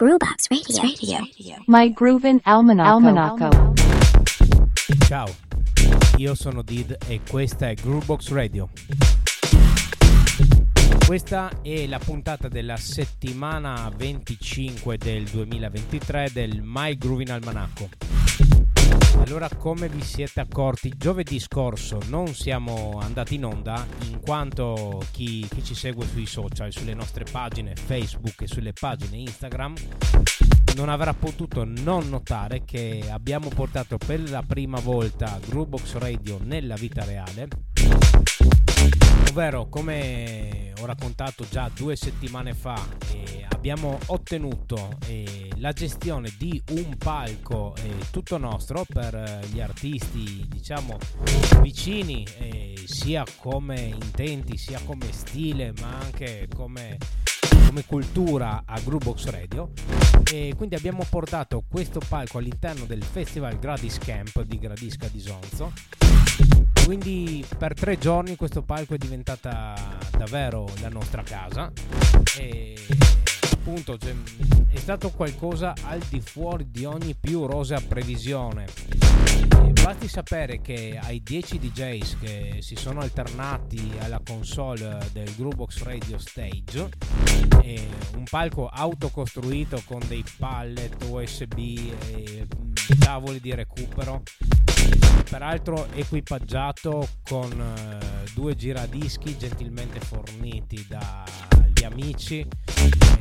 [0.00, 1.18] Brewbox Radio.
[1.18, 1.62] Radio.
[1.66, 2.88] My Groovin Almanaco.
[2.88, 3.72] Almanaco.
[5.08, 5.26] Ciao,
[6.18, 8.68] io sono Did e questa è Groovebox Radio.
[11.04, 17.88] Questa è la puntata della settimana 25 del 2023 del My Groovin Almanacco.
[19.28, 25.46] Allora, come vi siete accorti, giovedì scorso non siamo andati in onda in quanto chi,
[25.46, 29.74] chi, ci segue sui social, sulle nostre pagine Facebook e sulle pagine Instagram
[30.76, 36.76] non avrà potuto non notare che abbiamo portato per la prima volta Groovebox Radio nella
[36.76, 37.48] vita reale
[39.28, 42.80] ovvero come ho raccontato già due settimane fa
[43.12, 49.60] eh, abbiamo ottenuto eh, la gestione di un palco eh, tutto nostro per eh, gli
[49.60, 50.96] artisti diciamo
[51.60, 56.96] vicini eh, sia come intenti sia come stile ma anche come
[57.66, 59.72] come cultura a Groovebox Radio.
[60.32, 66.77] E quindi abbiamo portato questo palco all'interno del festival Gradis Camp di Gradisca di Sonzo
[66.88, 69.74] quindi per tre giorni questo palco è diventata
[70.16, 71.70] davvero la nostra casa.
[72.38, 72.78] E
[73.52, 74.14] appunto cioè,
[74.70, 78.64] è stato qualcosa al di fuori di ogni più rosea previsione.
[79.66, 85.82] E basti sapere che ai 10 DJs che si sono alternati alla console del Groovebox
[85.82, 86.88] Radio Stage
[88.16, 92.46] un palco autocostruito con dei pallet USB e
[92.98, 94.22] tavoli di recupero
[95.28, 102.46] peraltro equipaggiato con uh, due giradischi gentilmente forniti dagli amici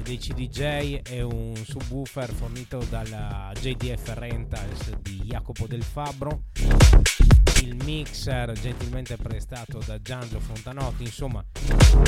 [0.03, 6.43] dei CDJ e un subwoofer fornito dalla JDF Rentals di Jacopo del Fabbro.
[7.61, 11.03] Il mixer gentilmente prestato da Giangio Fontanotti.
[11.03, 11.43] Insomma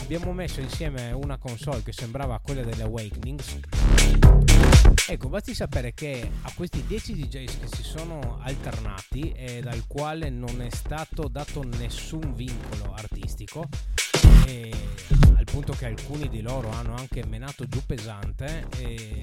[0.01, 3.59] abbiamo messo insieme una console che sembrava quella delle Awakenings
[5.11, 10.29] ecco basti sapere che a questi 10 DJs che si sono alternati e dal quale
[10.29, 13.67] non è stato dato nessun vincolo artistico
[15.35, 18.67] al punto che alcuni di loro hanno anche menato giù pesante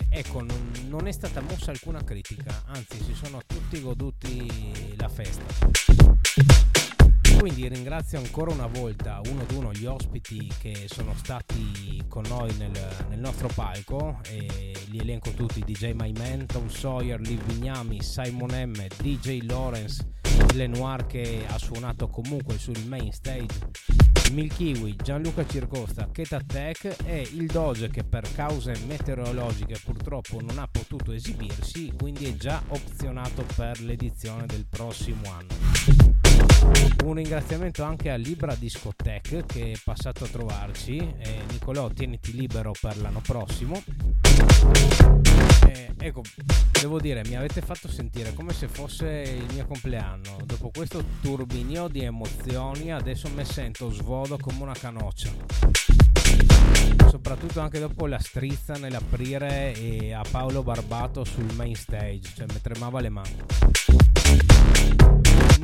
[0.09, 5.45] ecco non, non è stata mossa alcuna critica anzi si sono tutti goduti la festa.
[7.39, 11.66] Quindi ringrazio ancora una volta uno ad uno gli ospiti che sono stati
[12.17, 12.71] con noi nel,
[13.11, 18.53] nel nostro palco e li elenco tutti DJ My Man, Tom Sawyer, Liv Vignami, Simon
[18.53, 20.13] M, DJ Lawrence,
[20.55, 23.59] Lenoir che ha suonato comunque sul main stage
[24.33, 30.67] Milkiwi, Gianluca Circosta, Keta Tech e il Doge che per cause meteorologiche purtroppo non ha
[30.67, 36.06] potuto esibirsi, quindi è già opzionato per l'edizione del prossimo anno.
[37.05, 40.97] Un ringraziamento anche a Libra Discotech che è passato a trovarci.
[40.97, 43.81] Eh, Nicolò, tieniti libero per l'anno prossimo.
[45.69, 46.23] Eh, ecco,
[46.81, 50.39] devo dire, mi avete fatto sentire come se fosse il mio compleanno.
[50.45, 55.31] Dopo questo turbinio di emozioni, adesso mi sento svodo come una canoccia.
[57.09, 63.01] Soprattutto anche dopo la strizza nell'aprire a Paolo Barbato sul main stage, cioè mi tremava
[63.01, 63.35] le mani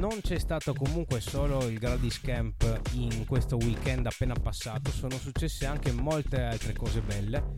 [0.03, 5.65] non c'è stato comunque solo il Gradis Camp in questo weekend appena passato, sono successe
[5.65, 7.55] anche molte altre cose belle,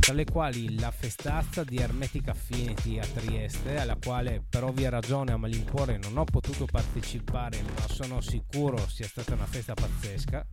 [0.00, 5.30] tra le quali la festazza di Hermetic Affinity a Trieste, alla quale per ovvia ragione
[5.30, 10.46] a malincuore non ho potuto partecipare, ma sono sicuro sia stata una festa pazzesca,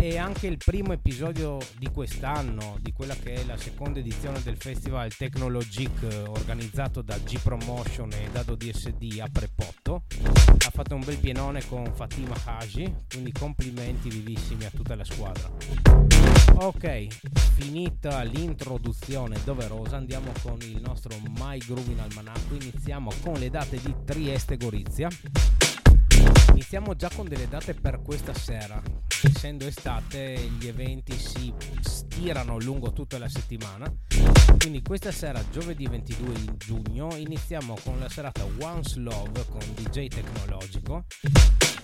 [0.00, 4.58] e anche il primo episodio di quest'anno, di quella che è la seconda edizione del
[4.58, 10.02] festival Technologic organizzato da G Promotion e Dado DSD a Prepotto
[10.58, 15.50] ha fatto un bel pienone con Fatima Haji, quindi complimenti vivissimi a tutta la squadra.
[16.54, 17.06] Ok,
[17.56, 23.94] finita l'introduzione doverosa, andiamo con il nostro My Groovin Almanacco, iniziamo con le date di
[24.04, 25.08] Trieste Gorizia.
[26.52, 28.80] Iniziamo già con delle date per questa sera.
[29.24, 33.90] Essendo estate, gli eventi si stirano lungo tutta la settimana.
[34.58, 41.06] Quindi questa sera, giovedì 22 giugno, iniziamo con la serata Once Love con DJ Tecnologico.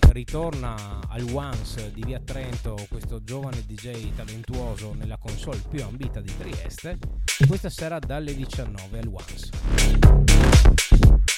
[0.09, 6.31] Ritorna al Once di Via Trento questo giovane DJ talentuoso nella console più ambita di
[6.37, 6.99] Trieste.
[7.47, 10.88] Questa sera dalle 19 al Once.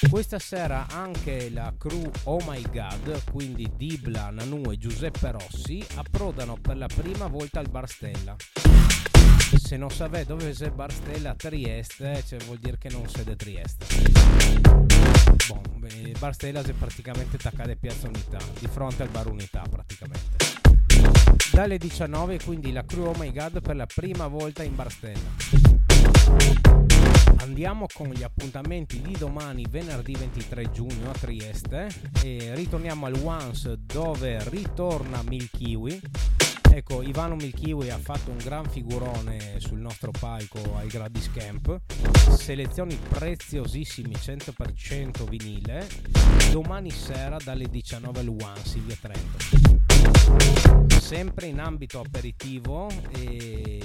[0.09, 6.57] Questa sera anche la crew Oh My God, quindi Dibla, Nanu e Giuseppe Rossi, approdano
[6.59, 8.35] per la prima volta al Bar Stella.
[9.57, 13.85] Se non sapete dove c'è Bar Stella Trieste, cioè vuol dire che non siete Trieste.
[15.47, 19.61] Bon, beh, Bar Stella è praticamente attaccata a Piazza Unità, di fronte al Bar Unità
[19.69, 20.59] praticamente.
[21.53, 26.60] Dalle 19 quindi la crew Oh My God per la prima volta in Bar Stella.
[27.43, 31.89] Chiudiamo con gli appuntamenti di domani, venerdì 23 giugno a Trieste.
[32.23, 35.99] E ritorniamo al Once dove ritorna Milkiwi.
[36.71, 41.81] Ecco, Ivano Milkiwi ha fatto un gran figurone sul nostro palco ai Gradis Camp.
[42.35, 45.87] Selezioni preziosissimi, 100% vinile.
[46.51, 50.99] Domani sera dalle 19 al Once in via Trento.
[50.99, 53.81] Sempre in ambito aperitivo e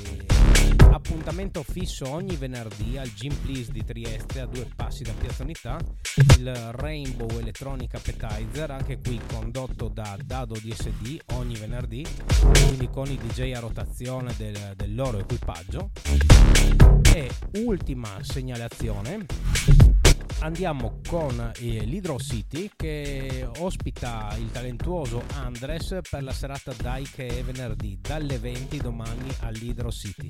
[0.97, 5.79] appuntamento fisso ogni venerdì al Gym Please di Trieste a due passi da Piazza Unità
[6.39, 12.03] il Rainbow Electronic Appetizer anche qui condotto da Dado DSD ogni venerdì
[12.41, 15.91] quindi con i DJ a rotazione del, del loro equipaggio
[17.15, 19.27] e ultima segnalazione
[20.41, 27.27] andiamo con eh, l'Hydro City che ospita il talentuoso Andres per la serata DAI che
[27.27, 30.27] è venerdì dalle 20 domani all'Hydro City.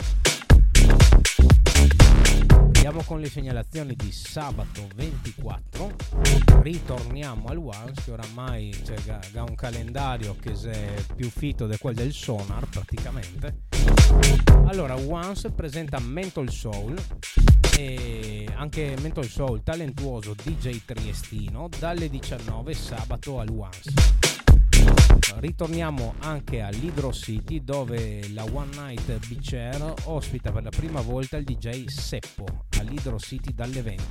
[2.87, 5.93] Andiamo con le segnalazioni di sabato 24.
[6.63, 8.73] Ritorniamo al Once che oramai
[9.35, 13.63] ha un calendario che è più fitto di quello del Sonar praticamente.
[14.67, 16.95] Allora, Once presenta Mental Soul
[17.77, 23.91] e anche Mental Soul talentuoso DJ Triestino dalle 19 sabato al Once
[25.39, 31.37] ritorniamo anche all'Hydro City dove la One Night Beach Air ospita per la prima volta
[31.37, 34.05] il DJ Seppo all'Hydro City dalle 20.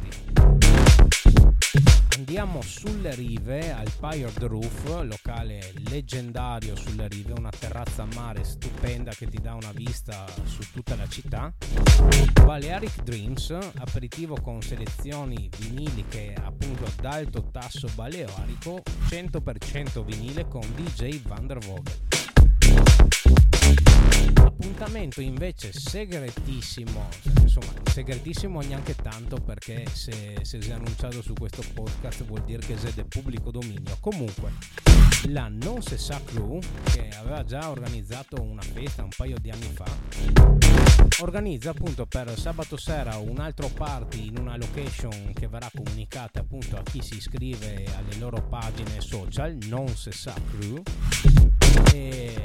[2.18, 9.12] Andiamo sulle rive al Pired Roof, locale leggendario sulle rive, una terrazza a mare stupenda
[9.12, 11.54] che ti dà una vista su tutta la città.
[12.44, 21.22] Balearic Dreams, aperitivo con selezioni viniliche appunto ad alto tasso balearico, 100% vinile con DJ
[21.22, 22.15] Van der Vogel
[24.58, 27.10] appuntamento invece segretissimo,
[27.42, 32.66] insomma segretissimo neanche tanto perché se, se si è annunciato su questo podcast vuol dire
[32.66, 33.98] che è del pubblico dominio.
[34.00, 34.54] Comunque,
[35.28, 39.70] la Non Se Sa Crew, che aveva già organizzato una festa un paio di anni
[39.74, 39.86] fa,
[41.20, 46.78] organizza appunto per sabato sera un altro party in una location che verrà comunicata appunto
[46.78, 50.82] a chi si iscrive alle loro pagine social, Non Se Sa Crew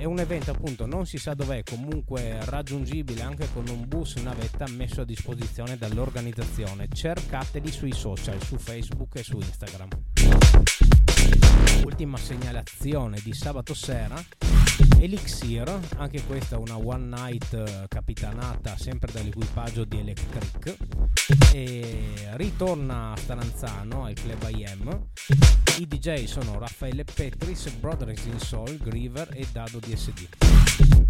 [0.01, 4.67] è un evento appunto non si sa dov'è comunque raggiungibile anche con un bus navetta
[4.69, 6.89] messo a disposizione dall'organizzazione.
[6.91, 9.89] Cercateli sui social su facebook e su instagram
[11.85, 14.23] ultima segnalazione di sabato sera.
[14.99, 20.77] Elixir, anche questa una one night eh, capitanata sempre dall'equipaggio di Electric.
[21.53, 25.09] E ritorna a Staranzano al club IM
[25.79, 31.10] i DJ sono Raffaele Petris, Brothers in Soul, Griever e Dado DSD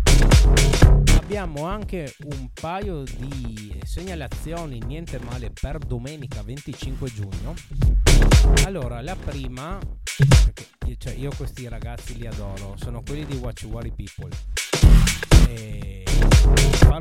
[1.17, 7.55] abbiamo anche un paio di segnalazioni niente male per domenica 25 giugno
[8.64, 9.78] allora la prima
[10.87, 14.34] io, cioè, io questi ragazzi li adoro, sono quelli di Watch Worry People.
[15.49, 16.00] E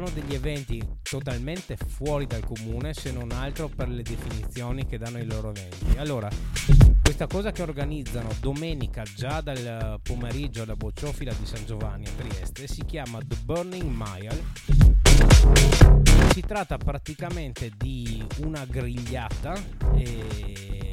[0.10, 5.18] fanno degli eventi totalmente fuori dal comune se non altro per le definizioni che danno
[5.18, 5.98] ai loro eventi.
[5.98, 6.30] Allora,
[7.02, 12.68] questa cosa che organizzano domenica già dal pomeriggio alla bocciofila di San Giovanni a Trieste
[12.68, 14.44] si chiama The Burning Mile.
[16.34, 19.54] Si tratta praticamente di una grigliata
[19.96, 20.89] e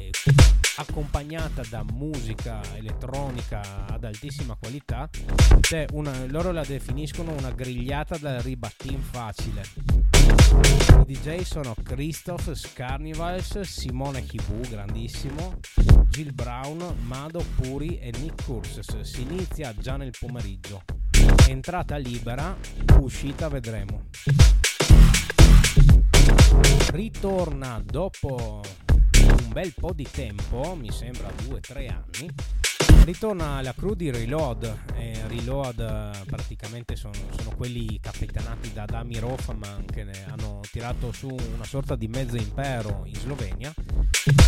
[0.79, 5.09] accompagnata da musica elettronica ad altissima qualità,
[5.61, 9.63] cioè una, loro la definiscono una grigliata da ribattin facile.
[11.07, 15.59] I DJ sono Christoph Scarnivals, Simone Hibu, grandissimo,
[16.09, 19.01] Jill Brown, Mado Puri e Nick Curses.
[19.01, 20.83] Si inizia già nel pomeriggio.
[21.47, 22.55] Entrata libera,
[22.99, 24.09] uscita vedremo.
[26.91, 28.61] Ritorna dopo
[29.57, 32.31] bel po' di tempo, mi sembra 2-3 anni,
[33.05, 34.81] ritorna la crew di Reload.
[34.93, 41.35] E Reload eh, praticamente sono, sono, quelli capitanati da Damir Hoffman che hanno tirato su
[41.55, 43.73] una sorta di mezzo impero in Slovenia.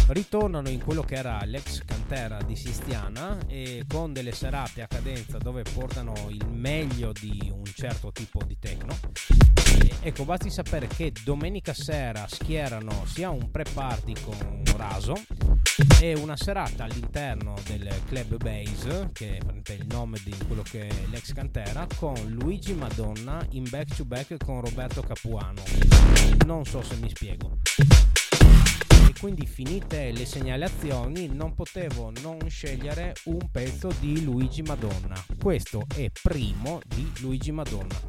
[0.09, 5.39] Ritornano in quello che era l'ex cantera di Sistiana e con delle serate a cadenza
[5.39, 8.95] dove portano il meglio di un certo tipo di techno.
[10.01, 15.13] Ecco, basti sapere che domenica sera schierano sia un pre-party con Raso
[15.99, 20.93] e una serata all'interno del club Base, che è il nome di quello che è
[21.09, 25.61] l'ex cantera, con Luigi Madonna in back to back con Roberto Capuano.
[26.45, 27.59] Non so se mi spiego.
[29.09, 35.21] E quindi finite le segnalazioni non potevo non scegliere un pezzo di Luigi Madonna.
[35.37, 37.99] Questo è primo di Luigi Madonna.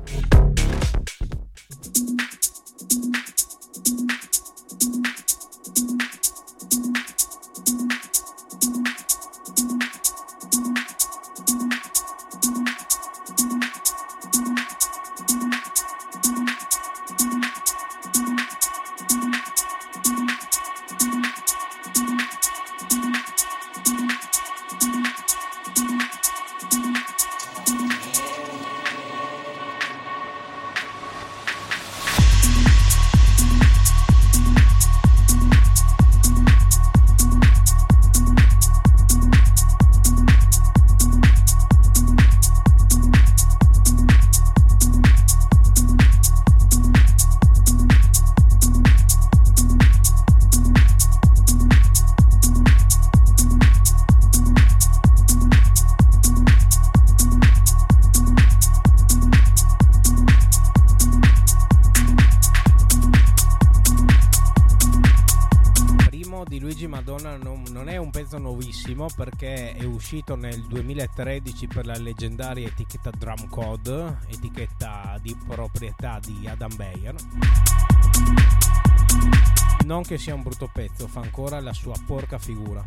[70.11, 77.14] Uscito nel 2013 per la leggendaria etichetta Drum Code, etichetta di proprietà di Adam Beyer.
[79.85, 82.85] Non che sia un brutto pezzo, fa ancora la sua porca figura.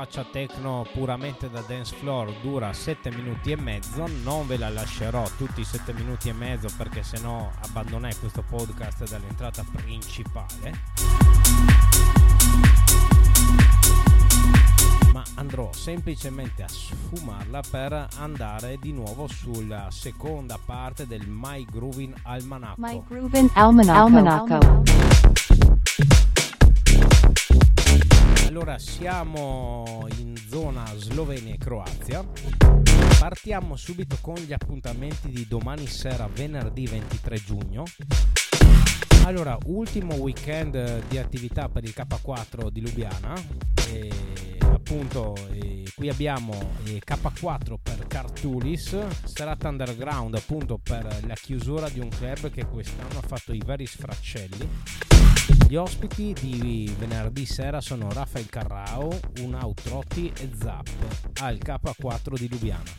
[0.00, 5.28] Traccia techno puramente da dance floor dura 7 minuti e mezzo non ve la lascerò
[5.36, 10.72] tutti i 7 minuti e mezzo perché sennò abbandonai questo podcast dall'entrata principale.
[15.12, 22.14] Ma andrò semplicemente a sfumarla per andare di nuovo sulla seconda parte del My Groovin
[22.22, 22.80] Almanacco.
[22.80, 25.39] My Groovin Almanacco, Almanacco.
[28.50, 32.28] Allora siamo in zona Slovenia e Croazia.
[33.20, 37.84] Partiamo subito con gli appuntamenti di domani sera, venerdì 23 giugno.
[39.24, 43.40] Allora, ultimo weekend di attività per il K4 di Lubiana.
[43.86, 46.52] E appunto, e qui abbiamo
[46.84, 53.24] K4 per Cartulis, serata underground appunto per la chiusura di un club che quest'anno ha
[53.24, 55.29] fatto i veri sfraccelli
[55.70, 60.88] gli ospiti di venerdì sera sono Rafael Carrao, Unau Trotti e Zap
[61.42, 62.90] al K4 di Lubiana.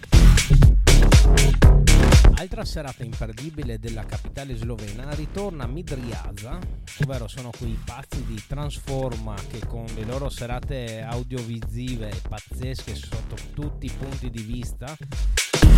[2.35, 6.59] Altra serata imperdibile della capitale slovena ritorna Midriaza,
[7.01, 13.87] ovvero sono quei pazzi di Transforma che con le loro serate audiovisive pazzesche sotto tutti
[13.87, 14.95] i punti di vista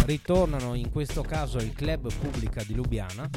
[0.06, 3.28] ritornano in questo caso il club pubblica di Lubiana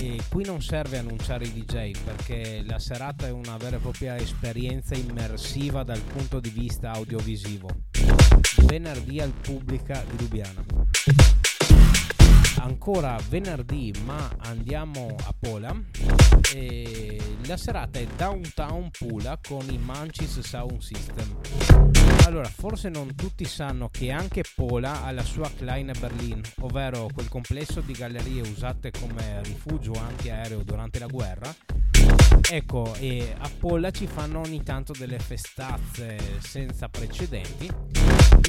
[0.00, 4.16] e qui non serve annunciare i DJ perché la serata è una vera e propria
[4.16, 7.68] esperienza immersiva dal punto di vista audiovisivo.
[8.64, 10.64] Venerdì al Pubblica di Lubiana.
[12.60, 15.74] Ancora venerdì, ma andiamo a Pola.
[16.54, 21.38] E la serata è Downtown Pula con i Manchis Sound System.
[22.24, 27.28] Allora, forse non tutti sanno che anche Pola ha la sua Kleine Berlin, ovvero quel
[27.28, 31.54] complesso di gallerie usate come rifugio antiaereo durante la guerra.
[32.50, 37.70] Ecco, e a Polla ci fanno ogni tanto delle festazze senza precedenti.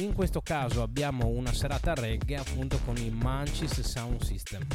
[0.00, 4.66] In questo caso abbiamo una serata reggae appunto con i Manchis Sound System.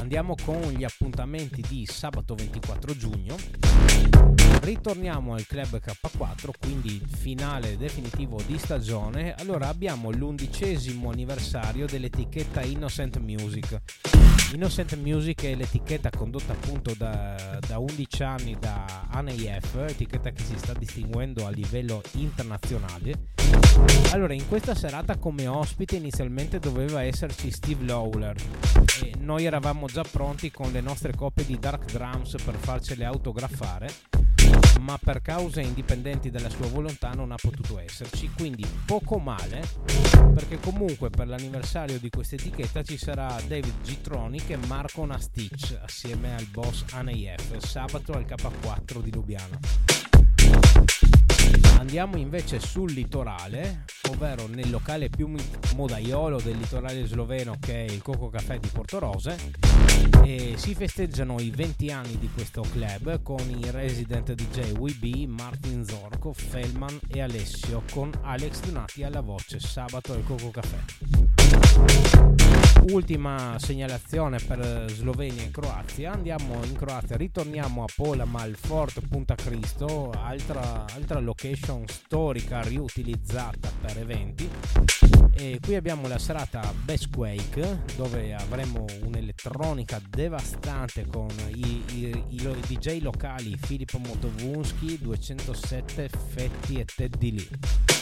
[0.00, 3.36] Andiamo con gli appuntamenti di sabato 24 giugno.
[4.60, 9.34] Ritorniamo al club K4, quindi finale definitivo di stagione.
[9.38, 13.80] Allora abbiamo l'undicesimo anniversario dell'etichetta Innocent Music.
[14.54, 20.58] Innocent Music è l'etichetta condotta appunto da, da 11 anni da ANEF, etichetta che si
[20.58, 23.30] sta distinguendo a livello internazionale.
[24.12, 28.36] Allora, in questa serata come ospite inizialmente doveva esserci Steve Lawler
[29.02, 33.88] e noi eravamo già pronti con le nostre coppie di Dark Drums per farcele autografare
[34.80, 39.62] ma per cause indipendenti dalla sua volontà non ha potuto esserci, quindi poco male
[40.34, 46.34] perché comunque per l'anniversario di questa etichetta ci sarà David Gitronic e Marco Nastich assieme
[46.34, 49.58] al boss ANEF sabato al K4 di Lubiana.
[51.82, 55.34] Andiamo invece sul litorale, ovvero nel locale più
[55.74, 59.36] modaiolo del litorale sloveno che è il Coco Café di Porto Rose
[60.22, 65.84] e si festeggiano i 20 anni di questo club con i resident DJ WB, Martin
[65.84, 70.78] Zorco, Fellman e Alessio con Alex Donati alla voce sabato al Coco Café.
[72.90, 76.12] Ultima segnalazione per Slovenia e Croazia.
[76.12, 83.98] Andiamo in Croazia, ritorniamo a Pola Malfort Punta Cristo, altra, altra location storica riutilizzata per
[83.98, 84.48] eventi.
[85.34, 92.36] E qui abbiamo la serata Best Quake dove avremo un'elettronica devastante con i, i, i,
[92.36, 98.01] i DJ locali Filippo Motovunski, 207 Fetti e Teddy Lee.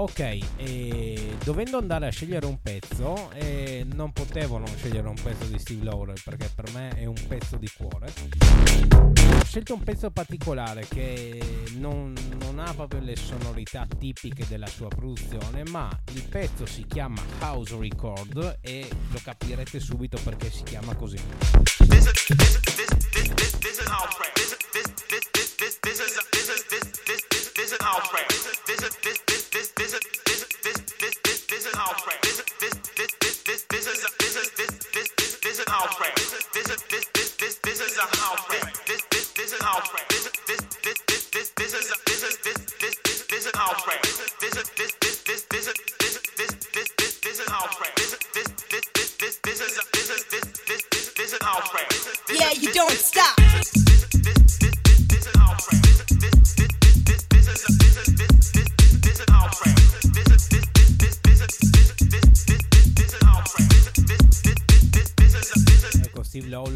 [0.00, 5.44] Ok, e dovendo andare a scegliere un pezzo, eh, non potevo non scegliere un pezzo
[5.44, 8.10] di Steve Lawler perché per me è un pezzo di cuore.
[8.10, 11.38] Ho scelto un pezzo particolare che
[11.76, 17.22] non, non ha proprio le sonorità tipiche della sua produzione, ma il pezzo si chiama
[17.40, 21.18] House Record e lo capirete subito perché si chiama così.
[21.76, 24.34] This is, this, this, this, this, is house rap.
[24.34, 24.86] This, is,
[25.60, 25.72] is,
[27.54, 29.29] is house rap.
[31.98, 32.29] This,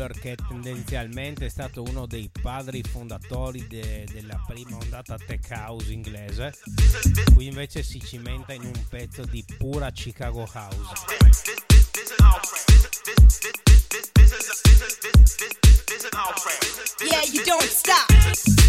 [0.05, 5.91] Lawler che tendenzialmente è stato uno dei padri fondatori de- della prima ondata tech house
[5.93, 6.53] inglese,
[7.35, 10.93] qui invece si cimenta in un pezzo di pura Chicago house.
[17.01, 18.64] Yeah, you don't stop.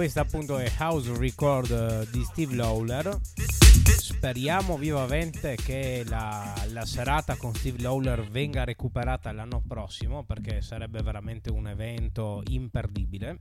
[0.00, 3.20] Questa appunto è House Record eh, di Steve Lawler.
[3.20, 11.02] Speriamo vivamente che la, la, serata con Steve Lawler venga recuperata l'anno prossimo perché sarebbe
[11.02, 13.40] veramente un evento imperdibile.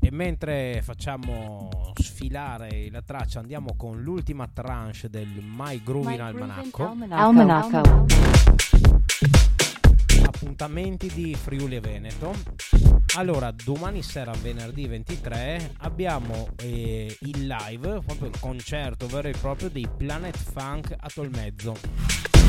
[0.00, 6.94] E mentre facciamo sfilare la traccia andiamo con l'ultima tranche del My Groovin Almanacco.
[7.08, 8.04] Almanacco.
[10.34, 12.82] Appuntamenti di Friuli e Veneto
[13.16, 19.68] allora, domani sera, venerdì 23, abbiamo eh, il live, proprio il concerto vero e proprio
[19.68, 22.41] dei Planet Funk a Tolmezzo.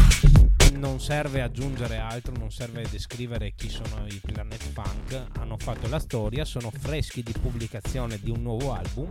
[0.76, 6.00] Non serve aggiungere altro, non serve descrivere chi sono i Planet Funk, hanno fatto la
[6.00, 9.08] storia, sono freschi di pubblicazione di un nuovo album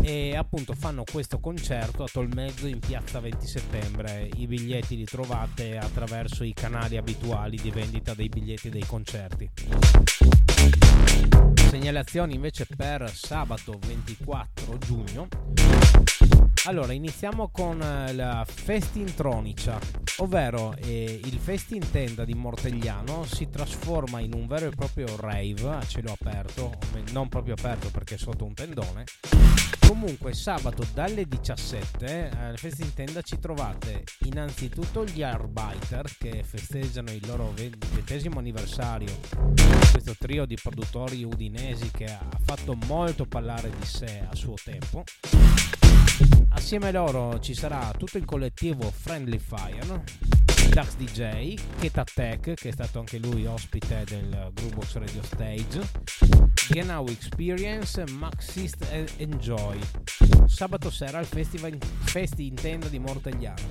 [0.00, 4.28] e appunto fanno questo concerto a Tolmezzo in piazza 20 settembre.
[4.36, 9.50] I biglietti li trovate attraverso i canali abituali di vendita dei biglietti dei concerti.
[11.68, 15.28] Segnalazioni invece per sabato 24 giugno.
[16.64, 19.78] Allora, iniziamo con eh, la Festintronica,
[20.18, 25.70] ovvero eh, il Festin Tenda di Mortegliano si trasforma in un vero e proprio rave
[25.70, 26.76] a cielo aperto,
[27.12, 29.04] non proprio aperto perché è sotto un tendone.
[29.86, 37.10] Comunque sabato dalle 17 eh, al Festin Tenda ci trovate innanzitutto gli Arbiter che festeggiano
[37.10, 39.18] il loro ventesimo anniversario,
[39.90, 45.04] questo trio di produttori udinesi che ha fatto molto parlare di sé a suo tempo.
[46.52, 50.04] Assieme a loro ci sarà tutto il collettivo Friendly Fire,
[50.70, 55.80] Dax DJ, Keta Tech, che è stato anche lui ospite del Groovebox Radio Stage,
[56.68, 58.86] Genau Experience, Maxist
[59.16, 59.78] Enjoy.
[60.46, 63.66] Sabato sera al Festival Festi in Tenda di Mortagliano.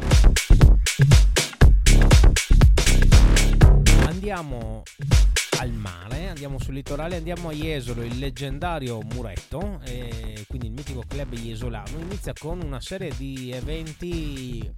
[4.05, 4.83] Andiamo
[5.59, 11.03] al mare, andiamo sul litorale, andiamo a Jesolo, il leggendario Muretto, e quindi il mitico
[11.05, 14.71] club jesolano, inizia con una serie di eventi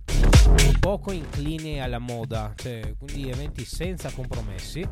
[0.80, 4.88] poco inclini alla moda, cioè, quindi eventi senza compromessi.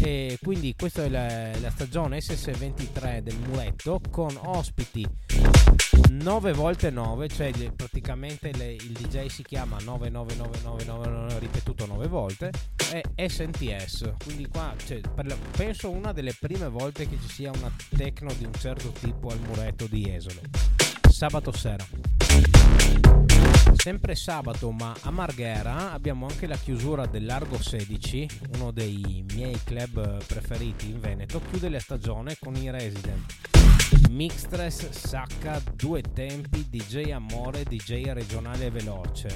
[0.00, 5.06] E quindi questa è la, la stagione SS23 del muretto con ospiti
[6.12, 12.50] 9 volte 9, cioè praticamente le, il DJ si chiama 99999 ripetuto 9 volte,
[12.90, 17.72] è SNTS, quindi qua cioè, la, penso una delle prime volte che ci sia una
[17.96, 20.40] techno di un certo tipo al muretto di Esolo.
[21.08, 21.84] Sabato sera.
[23.74, 29.58] Sempre sabato, ma a Marghera abbiamo anche la chiusura del Largo 16, uno dei miei
[29.64, 33.61] club preferiti in Veneto, chiude la stagione con i resident.
[34.10, 39.28] Mixtress, Sacca, Due Tempi, DJ Amore, DJ regionale veloce.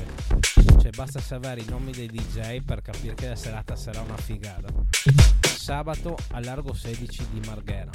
[0.80, 4.68] Cioè basta sapere i nomi dei DJ per capire che la serata sarà una figata.
[5.40, 7.90] Sabato a Largo 16 di Marghera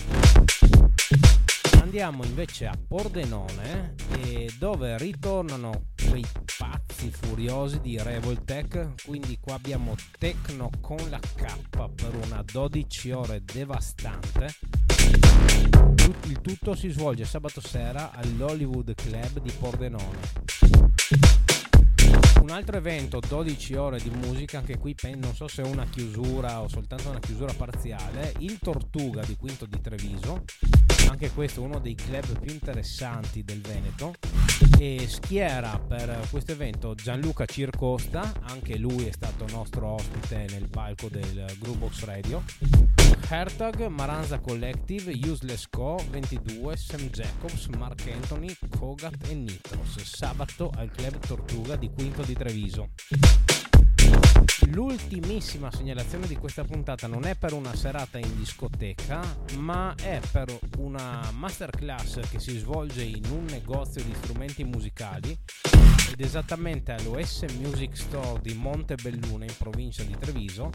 [1.92, 6.26] andiamo invece a Pordenone eh, dove ritornano quei
[6.58, 13.44] pazzi furiosi di Revoltech quindi qua abbiamo Tecno con la K per una 12 ore
[13.44, 14.54] devastante
[16.26, 20.20] il tutto si svolge sabato sera all'Hollywood Club di Pordenone.
[22.42, 26.62] Un altro evento 12 ore di musica anche qui non so se è una chiusura
[26.62, 30.44] o soltanto una chiusura parziale il Tortuga di Quinto di Treviso
[31.08, 34.14] anche questo è uno dei club più interessanti del Veneto
[34.80, 41.08] e schiera per questo evento Gianluca Circosta anche lui è stato nostro ospite nel palco
[41.10, 42.44] del Groovebox Radio.
[43.30, 50.02] Hertog, Maranza Collective, Useless Co, 22, Sam Jacobs, Mark Anthony, Kogat e Nitros.
[50.04, 52.90] Sabato al Club Tortuga di Quinto di Treviso
[54.74, 59.22] L'ultimissima segnalazione di questa puntata non è per una serata in discoteca,
[59.58, 65.38] ma è per una masterclass che si svolge in un negozio di strumenti musicali
[66.12, 70.70] ed esattamente all'OS Music Store di Montebelluna in provincia di Treviso.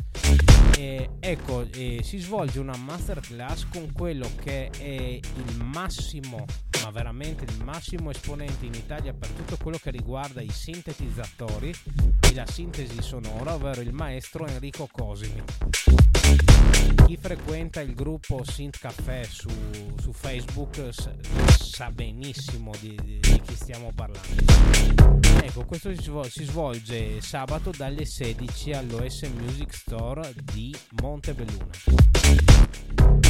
[0.76, 6.44] E ecco, e si svolge una masterclass con quello che è il massimo,
[6.82, 11.74] ma veramente il massimo esponente in Italia per tutto quello che riguarda i sintetizzatori
[12.20, 15.42] e la sintesi sonora, ovvero il maestro Enrico Cosimi.
[17.06, 19.48] Chi frequenta il gruppo Synth Café su,
[20.00, 20.88] su Facebook
[21.56, 24.42] sa benissimo di, di, chi stiamo parlando.
[25.40, 31.70] Ecco, questo si svolge sabato dalle 16 all'OS Music Store di Montebelluna.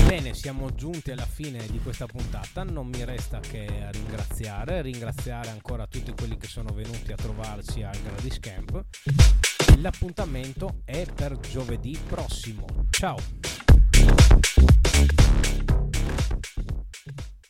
[0.07, 5.87] Bene, siamo giunti alla fine di questa puntata, non mi resta che ringraziare, ringraziare ancora
[5.87, 8.85] tutti quelli che sono venuti a trovarci al Gradis Camp.
[9.81, 12.65] L'appuntamento è per giovedì prossimo.
[12.91, 13.56] Ciao!